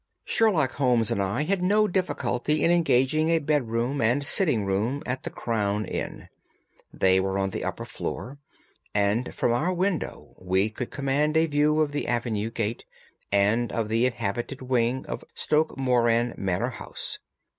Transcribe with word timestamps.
Sherlock 0.25 0.71
Holmes 0.71 1.11
and 1.11 1.21
I 1.21 1.43
had 1.43 1.61
no 1.61 1.87
difficulty 1.87 2.63
in 2.63 2.71
engaging 2.71 3.29
a 3.29 3.37
bedroom 3.37 4.01
and 4.01 4.25
sitting 4.25 4.65
room 4.65 5.03
at 5.05 5.21
the 5.21 5.29
Crown 5.29 5.85
Inn. 5.85 6.27
They 6.91 7.19
were 7.19 7.37
on 7.37 7.51
the 7.51 7.63
upper 7.63 7.85
floor, 7.85 8.39
and 8.95 9.31
from 9.35 9.51
our 9.51 9.71
window 9.71 10.33
we 10.39 10.71
could 10.71 10.89
command 10.89 11.37
a 11.37 11.45
view 11.45 11.81
of 11.81 11.91
the 11.91 12.07
avenue 12.07 12.49
gate, 12.49 12.83
and 13.31 13.71
of 13.71 13.89
the 13.89 14.07
inhabited 14.07 14.63
wing 14.63 15.05
of 15.05 15.23
Stoke 15.35 15.77
Moran 15.77 16.33
Manor 16.35 16.69
House. 16.69 17.19